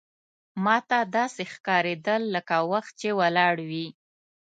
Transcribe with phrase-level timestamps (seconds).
[0.63, 3.87] ماته داسې ښکارېدل لکه وخت چې ولاړ وي.